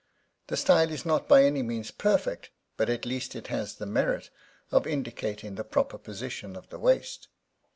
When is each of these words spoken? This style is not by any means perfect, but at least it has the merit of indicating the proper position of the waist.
This 0.47 0.61
style 0.61 0.89
is 0.89 1.05
not 1.05 1.27
by 1.27 1.43
any 1.43 1.61
means 1.61 1.91
perfect, 1.91 2.49
but 2.75 2.89
at 2.89 3.05
least 3.05 3.35
it 3.35 3.49
has 3.49 3.75
the 3.75 3.85
merit 3.85 4.31
of 4.71 4.87
indicating 4.87 5.53
the 5.53 5.63
proper 5.63 5.99
position 5.99 6.55
of 6.55 6.69
the 6.69 6.79
waist. 6.79 7.27